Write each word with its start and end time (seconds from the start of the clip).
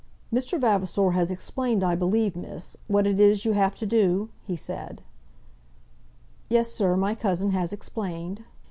"Mr. 0.33 0.59
Vavasor 0.59 1.11
has 1.11 1.29
explained, 1.31 1.83
I 1.83 1.93
believe, 1.93 2.35
miss, 2.35 2.75
what 2.87 3.05
it 3.05 3.19
is 3.19 3.45
you 3.45 3.51
have 3.51 3.75
to 3.77 3.85
do?" 3.85 4.29
he 4.41 4.55
said. 4.55 5.03
"Yes, 6.49 6.71
sir; 6.71 6.97
my 6.97 7.13
cousin 7.13 7.51
has 7.51 7.71
explained." 7.71 8.43